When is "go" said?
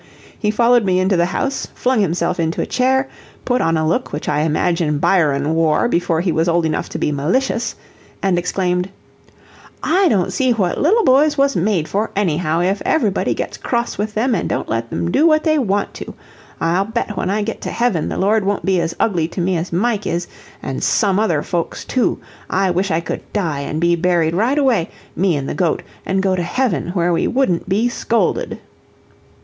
26.21-26.35